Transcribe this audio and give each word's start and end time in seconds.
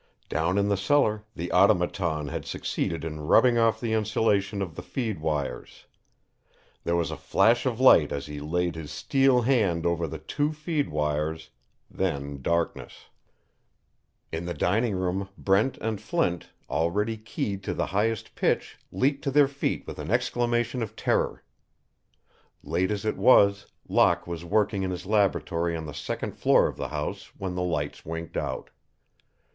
Down 0.29 0.57
in 0.57 0.67
the 0.67 0.77
cellar 0.77 1.25
the 1.35 1.51
Automaton 1.51 2.29
had 2.29 2.43
succeeded 2.43 3.03
in 3.05 3.19
rubbing 3.27 3.59
off 3.59 3.79
the 3.79 3.93
insulation 3.93 4.59
of 4.63 4.73
the 4.73 4.81
feed 4.81 5.21
wires. 5.21 5.85
There 6.83 6.95
was 6.95 7.11
a 7.11 7.15
flash 7.15 7.67
of 7.67 7.79
light 7.79 8.11
as 8.11 8.25
he 8.25 8.39
laid 8.39 8.73
his 8.73 8.89
steel 8.89 9.41
hand 9.43 9.85
over 9.85 10.07
the 10.07 10.17
two 10.17 10.53
feed 10.53 10.89
wires 10.89 11.51
then 11.87 12.41
darkness. 12.41 13.09
In 14.31 14.45
the 14.47 14.55
dining 14.55 14.95
room 14.95 15.29
Brent 15.37 15.77
and 15.77 16.01
Flint, 16.01 16.49
already 16.67 17.15
keyed 17.15 17.61
to 17.65 17.75
the 17.75 17.85
highest 17.85 18.33
pitch, 18.33 18.79
leaped 18.91 19.23
to 19.25 19.29
their 19.29 19.47
feet 19.47 19.85
with 19.85 19.99
an 19.99 20.09
exclamation 20.09 20.81
of 20.81 20.95
terror. 20.95 21.43
Late 22.63 22.89
as 22.89 23.05
it 23.05 23.17
was, 23.17 23.67
Locke 23.87 24.25
was 24.25 24.43
working 24.43 24.81
in 24.81 24.89
his 24.89 25.05
laboratory 25.05 25.75
on 25.77 25.85
the 25.85 25.93
second 25.93 26.31
floor 26.37 26.67
of 26.67 26.75
the 26.77 26.87
house 26.89 27.25
when 27.37 27.53
the 27.53 27.61
lights 27.61 28.03
winked 28.03 28.35
out. 28.35 28.71